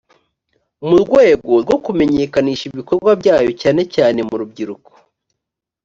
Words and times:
mu 0.87 0.95
rwego 1.03 1.49
rwo 1.63 1.77
kumenyekanisha 1.85 2.63
ibikorwa 2.71 3.09
byayo 3.21 3.51
cyane 3.61 3.81
cyane 3.95 4.19
mu 4.27 4.35
rubyiruko 4.39 4.91